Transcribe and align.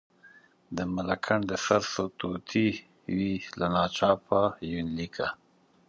د 0.75 0.77
ملکنډ 0.95 1.43
د 1.49 1.51
سرتوتي 1.65 2.67
وی، 3.15 3.33
له 3.59 3.67
ناچاپ 3.75 4.21
یونلیکه. 4.71 5.27